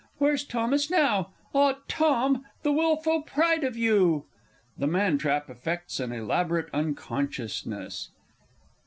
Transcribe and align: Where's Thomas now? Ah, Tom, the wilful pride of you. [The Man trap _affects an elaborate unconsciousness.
Where's 0.17 0.43
Thomas 0.43 0.89
now? 0.89 1.29
Ah, 1.53 1.75
Tom, 1.87 2.43
the 2.63 2.71
wilful 2.71 3.21
pride 3.21 3.63
of 3.63 3.77
you. 3.77 4.25
[The 4.75 4.87
Man 4.87 5.19
trap 5.19 5.45
_affects 5.45 5.99
an 5.99 6.11
elaborate 6.11 6.73
unconsciousness. 6.73 8.09